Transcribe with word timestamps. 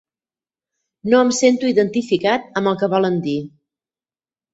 No 1.13 1.19
em 1.25 1.33
sento 1.39 1.69
identificat 1.73 2.47
amb 2.63 2.71
el 2.73 2.79
que 2.81 2.89
volen 2.95 3.21
dir. 3.27 3.37